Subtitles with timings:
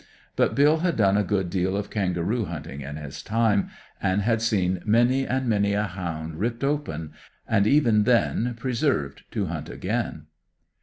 [0.35, 3.69] But Bill had done a good deal of kangaroo hunting in his time,
[4.01, 7.11] and had seen many and many a hound ripped open,
[7.47, 10.23] and even then preserved to hunt again.